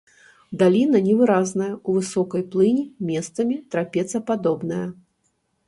[0.61, 4.83] Даліна невыразная, у высокай плыні месцамі трапецападобная.